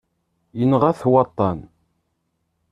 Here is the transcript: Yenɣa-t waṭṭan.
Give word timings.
Yenɣa-t 0.57 1.01
waṭṭan. 1.11 1.59